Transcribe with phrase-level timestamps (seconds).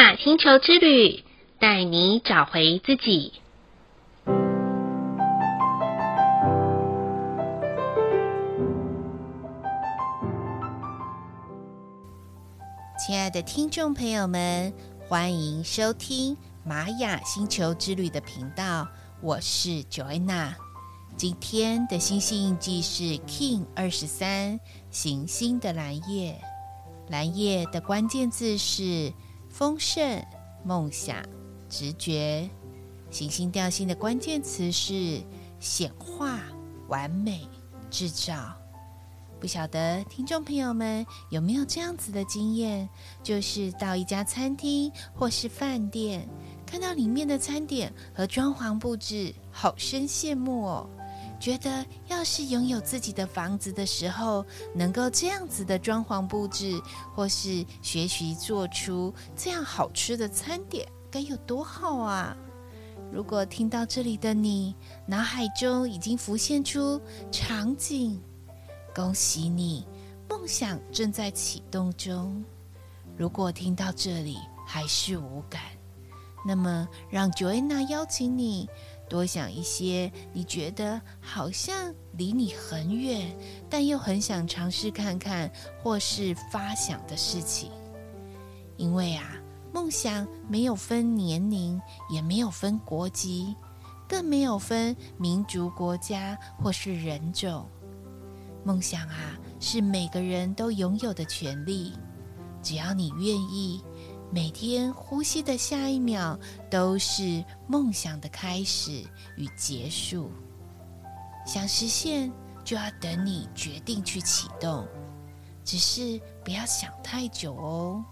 [0.00, 1.22] 雅星球之旅，
[1.58, 3.34] 带你找回自己。
[12.98, 14.72] 亲爱的听众朋友们，
[15.06, 18.88] 欢迎收听玛雅星球之旅的频道，
[19.20, 20.54] 我是 Joanna。
[21.14, 24.58] 今天的星系印记是 King 二十三，
[24.90, 26.40] 行星的蓝夜。
[27.10, 29.12] 蓝夜的关键字是
[29.50, 30.24] 丰盛、
[30.64, 31.22] 梦想、
[31.68, 32.48] 直觉。
[33.10, 35.20] 行星调性的关键词是
[35.58, 36.40] 显化、
[36.88, 37.46] 完美、
[37.90, 38.56] 制造。
[39.40, 42.88] 不晓得听众朋友们有没有这样子的经验，
[43.22, 46.28] 就是到一家餐厅或是饭店，
[46.64, 50.88] 看到里面的餐点和装潢布置，好生羡慕哦。
[51.40, 54.44] 觉得要是拥有自己的房子的时候，
[54.74, 56.78] 能够这样子的装潢布置，
[57.14, 62.36] 或是学习做出这样好吃的餐点，该有多好啊！
[63.10, 67.00] 如果听到这里的你，脑海中已经浮现出
[67.32, 68.20] 场景，
[68.94, 69.86] 恭喜你，
[70.28, 72.44] 梦想正在启动中。
[73.16, 75.62] 如果听到这里还是无感，
[76.46, 78.68] 那么让 Joanna 邀请你。
[79.10, 83.36] 多想一些你觉得好像离你很远，
[83.68, 85.50] 但又很想尝试看看
[85.82, 87.72] 或是发想的事情。
[88.76, 89.36] 因为啊，
[89.74, 93.54] 梦想没有分年龄，也没有分国籍，
[94.08, 97.68] 更没有分民族、国家或是人种。
[98.64, 101.92] 梦想啊，是每个人都拥有的权利，
[102.62, 103.82] 只要你愿意。
[104.32, 106.38] 每天呼吸的下一秒
[106.70, 109.02] 都是梦想的开始
[109.36, 110.30] 与结束。
[111.44, 112.30] 想实现，
[112.64, 114.86] 就要等你决定去启动。
[115.64, 118.04] 只是不要想太久哦，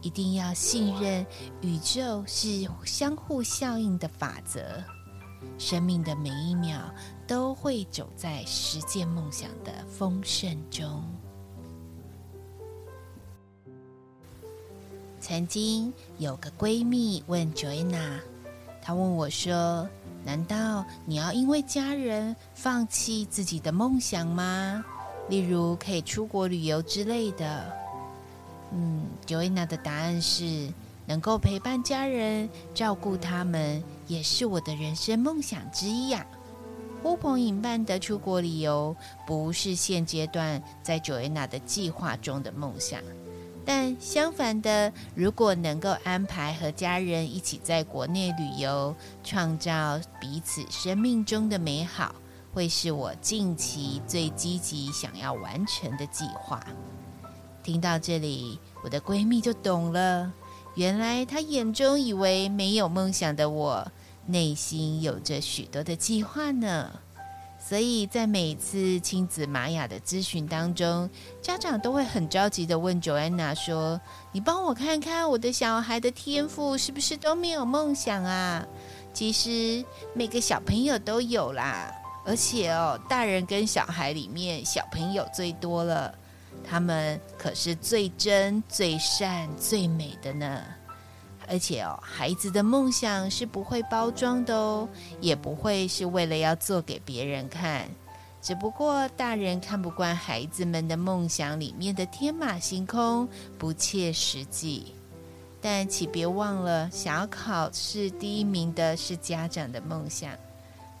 [0.00, 1.26] 一定要信任
[1.60, 4.60] 宇宙是相互效应的法则。
[5.58, 6.80] 生命的每一秒
[7.26, 11.02] 都会走在实践梦想的丰盛中。
[15.22, 18.18] 曾经有个闺蜜问 Joanna，
[18.82, 19.88] 她问我说
[20.26, 24.84] ：“难道你要因为家人放弃自己的梦想吗？
[25.28, 27.72] 例如可以出国旅游之类的？”
[28.74, 30.68] 嗯，Joanna 的答案是：
[31.06, 36.26] 能够陪伴家人、照顾他们，也是我的人生梦想之一呀。
[37.00, 43.00] 呼朋引伴的出国旅游，不是现阶段在 Joanna 的计划中的梦想。
[43.64, 52.14] 但相反的，如果能够安排和家人一起在国内旅游，创造彼此生命中的美好，
[52.52, 56.60] 会是我近期最积极想要完成的计划。
[57.62, 60.32] 听到这里，我的闺蜜就懂了，
[60.74, 63.92] 原来她眼中以为没有梦想的我，
[64.26, 66.90] 内心有着许多的计划呢。
[67.64, 71.08] 所以在每次亲子玛雅的咨询当中，
[71.40, 73.98] 家长都会很着急地问 Joanna 说
[74.32, 78.66] ：“你帮我看看我的小孩的天赋是不是都没有梦想啊？”
[79.14, 81.90] 其实每个小朋友都有啦，
[82.26, 86.12] 而且哦，大人跟小孩里面小朋友最多了，
[86.68, 90.62] 他们可是最真、最善、最美的呢。
[91.52, 94.88] 而且哦，孩子的梦想是不会包装的哦，
[95.20, 97.86] 也不会是为了要做给别人看。
[98.40, 104.94] 只不过大人看不惯孩子们的梦想里面的天马行空、不切实际。
[105.60, 110.32] 但请别忘了，想要考试第一名的是家长的梦想，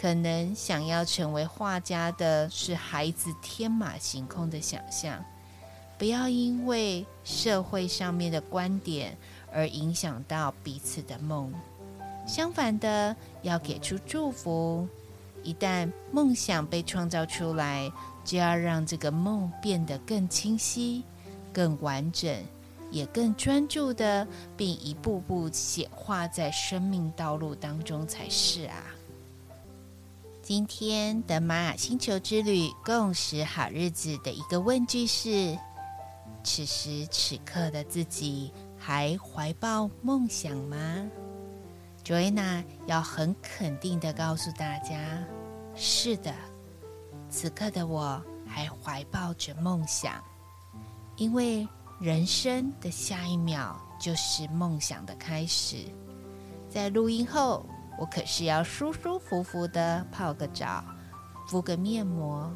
[0.00, 5.22] 可能想要成为画家的是孩子天马行空的想象。
[5.98, 9.14] 不要因为社会上面的观点。
[9.52, 11.52] 而影响到彼此的梦。
[12.26, 14.86] 相反的，要给出祝福。
[15.44, 17.90] 一旦梦想被创造出来，
[18.24, 21.02] 就要让这个梦变得更清晰、
[21.52, 22.30] 更完整，
[22.90, 28.84] 也更专注的，并一步步显化在生命道路当中才是啊。
[30.42, 35.56] 今天的玛雅星球之旅共识好日子的一个问句是：
[36.42, 38.50] 此时此刻的自己。
[38.78, 40.76] 还怀抱梦想吗
[42.04, 44.96] ？Joanna 要很肯定的告诉大家：
[45.74, 46.32] 是的，
[47.28, 50.22] 此刻的我还怀抱着梦想，
[51.16, 51.68] 因为
[52.00, 55.84] 人生的下一秒就是梦想的开始。
[56.70, 57.66] 在录音后，
[57.98, 60.84] 我可是要舒舒服服的泡个澡，
[61.46, 62.50] 敷个面膜，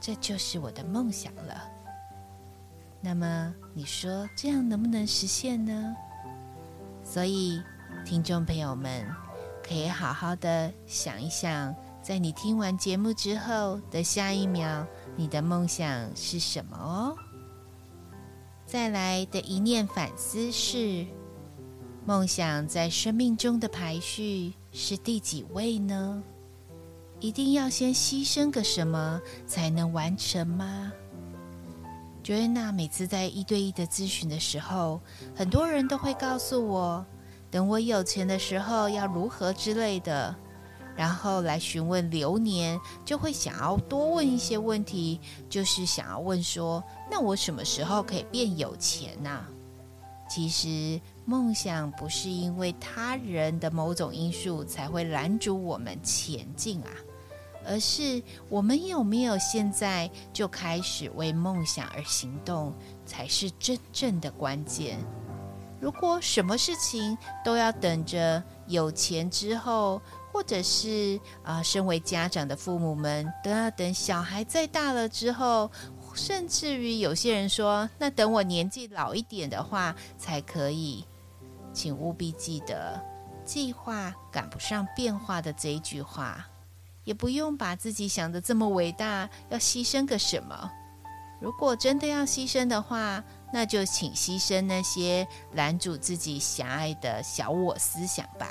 [0.00, 1.73] 这就是我的梦想了。
[3.04, 5.94] 那么你说这样能不能实现呢？
[7.04, 7.62] 所以，
[8.02, 9.06] 听众朋友们
[9.62, 14.86] 可以好好的想一想，在你听完节目之后的下一秒，
[15.16, 17.14] 你的梦想是什么哦？
[18.64, 21.06] 再来的一念反思是：
[22.06, 26.22] 梦想在生命中的排序是第几位呢？
[27.20, 30.90] 一定要先牺牲个什么才能完成吗
[32.24, 34.98] ？Joanna 每次在一对一的咨询的时候，
[35.36, 37.04] 很多人都会告诉我，
[37.50, 40.34] 等我有钱的时候要如何之类的。
[40.96, 49.44] 然后来询问流年，就会想要多问一些问题，就是想要问说：那我什么时候可以变有钱呢？
[50.30, 56.88] 其实梦想不是因为他人的某种因素才会拦阻我们前进啊，
[57.66, 62.72] 而是我们有没有现在就开始为梦想而行动，
[63.06, 64.98] 才是真正的关键。
[65.80, 70.00] 如果什么事情都要等着有钱之后，
[70.32, 75.70] 或者是啊、身为家长的父母们都要等小孩再大了之后，
[76.14, 81.04] 甚至于有些人说，那等我年纪老一点的话才可以。
[81.74, 82.98] 请务必记得，
[83.44, 86.46] 计划赶不上变化的这一句话，
[87.04, 90.70] 也不用把自己想的这么伟大，要牺牲个什么。
[91.40, 93.22] 如果真的要牺牲的话，
[93.52, 98.48] 那就请牺牲那些拦阻自己狭隘的小我思想吧。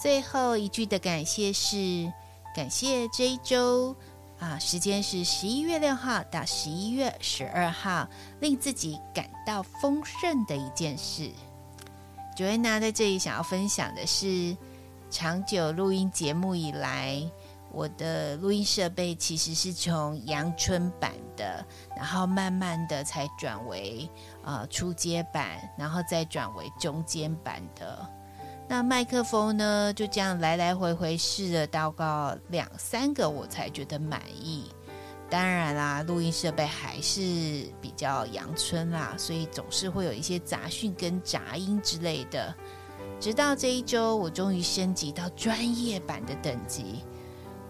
[0.00, 2.10] 最后一句的感谢是
[2.54, 3.94] 感谢这一周
[4.38, 8.08] 啊，时间是十一月六号到十一月十二号，
[8.40, 11.30] 令自己感到丰盛的一件事。
[12.36, 14.56] Joanna 在这里想要分享的是，
[15.10, 17.20] 长久录音节目以来，
[17.72, 21.64] 我的录音设备其实是从阳春版的，
[21.96, 24.08] 然后慢慢的才转为
[24.42, 28.08] 呃初阶版，然后再转为中间版的。
[28.66, 34.70] 那麦克风呢，就这样来来回回试了大概两三个，我才觉得满意。
[35.30, 37.20] 当然啦，录音设备还是
[37.82, 42.54] 比较阳春啦，所以总是会有一些杂讯跟杂音之类的。
[43.20, 47.04] 直到这一周，我终于升级到专业版的等级。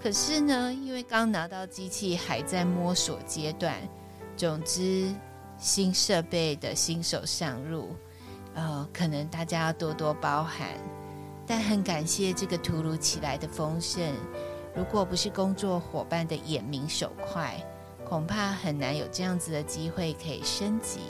[0.00, 3.76] 可是呢，因为刚拿到机器，还在摸索阶段。
[4.36, 5.12] 总之，
[5.58, 7.96] 新设备的新手上路。
[8.54, 10.68] 呃，可能大家要多多包涵，
[11.46, 14.12] 但很感谢这个突如其来的丰盛。
[14.74, 17.54] 如果不是工作伙伴的眼明手快，
[18.08, 21.00] 恐怕很难有这样子的机会可以升级。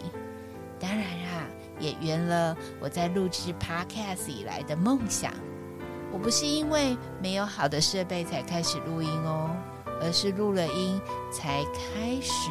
[0.80, 1.46] 当然啊，
[1.78, 5.32] 也圆了我在录制 Podcast 以来的梦想。
[6.12, 9.54] 我不是因为没有好的设备才开始录音哦，
[10.00, 11.00] 而是录了音
[11.32, 12.50] 才开始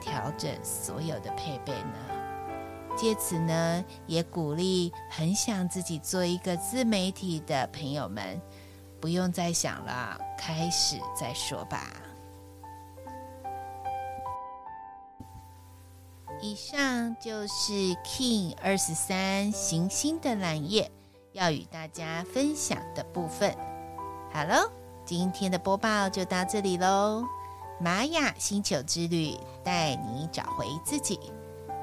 [0.00, 1.94] 调整所有的配备呢。
[2.96, 8.40] 借此呢，也鼓励很想自己做一个自媒体的朋友们，
[9.00, 11.90] 不用再想了，开始再说吧。
[16.40, 17.72] 以上就是
[18.04, 20.90] King 二十三行星的蓝夜
[21.34, 23.52] 要与大家分享的部分。
[24.32, 24.70] 好喽，
[25.04, 27.24] 今天的播报就到这里喽。
[27.80, 31.18] 玛雅星球之旅带你找回自己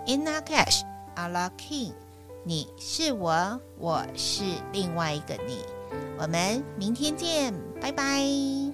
[0.08, 0.84] ，Inna Cash，
[1.16, 1.94] 阿拉 King，
[2.46, 5.66] 你是我，我是另外一个你，
[6.18, 8.71] 我们明天见，拜拜。